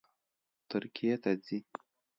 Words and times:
ترکیې 0.69 1.13
ته 1.23 1.31
ځي 1.45 1.57